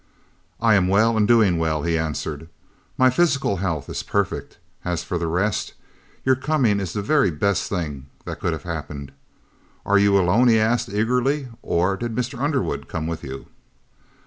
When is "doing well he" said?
1.27-1.95